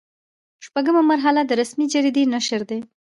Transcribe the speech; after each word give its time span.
شپږمه 0.65 1.01
مرحله 1.11 1.41
د 1.45 1.51
رسمي 1.61 1.85
جریدې 1.93 2.23
نشر 2.33 2.61
دی. 2.69 2.79